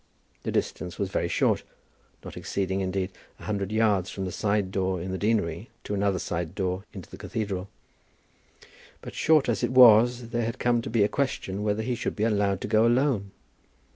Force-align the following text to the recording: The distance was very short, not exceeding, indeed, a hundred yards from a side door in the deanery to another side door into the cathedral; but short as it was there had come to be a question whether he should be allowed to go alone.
The 0.41 0.51
distance 0.51 0.97
was 0.97 1.11
very 1.11 1.27
short, 1.27 1.61
not 2.25 2.35
exceeding, 2.35 2.81
indeed, 2.81 3.11
a 3.39 3.43
hundred 3.43 3.71
yards 3.71 4.09
from 4.09 4.25
a 4.25 4.31
side 4.31 4.71
door 4.71 4.99
in 4.99 5.11
the 5.11 5.17
deanery 5.19 5.69
to 5.83 5.93
another 5.93 6.17
side 6.17 6.55
door 6.55 6.85
into 6.91 7.07
the 7.11 7.17
cathedral; 7.19 7.69
but 9.03 9.13
short 9.13 9.47
as 9.47 9.63
it 9.63 9.69
was 9.69 10.29
there 10.29 10.41
had 10.45 10.57
come 10.57 10.81
to 10.81 10.89
be 10.89 11.03
a 11.03 11.07
question 11.07 11.61
whether 11.61 11.83
he 11.83 11.93
should 11.93 12.15
be 12.15 12.23
allowed 12.23 12.61
to 12.61 12.67
go 12.67 12.87
alone. 12.87 13.29